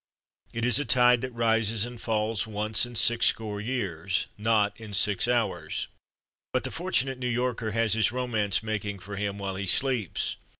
It 0.51 0.65
is 0.65 0.79
a 0.79 0.83
tide 0.83 1.21
that 1.21 1.31
rises 1.31 1.85
and 1.85 2.01
falls 2.01 2.47
once 2.47 2.87
in 2.87 2.95
sixscore 2.95 3.61
years, 3.63 4.25
not 4.35 4.73
in 4.81 4.95
six 4.95 5.27
hours. 5.27 5.89
But 6.53 6.63
the 6.63 6.71
fortunate 6.71 7.19
New 7.19 7.29
Yorker 7.29 7.69
has 7.73 7.93
his 7.93 8.11
romance 8.11 8.63
making 8.63 8.97
for 8.97 9.15
him 9.15 9.37
while 9.37 9.57
he 9.57 9.67
sleeps. 9.67 10.37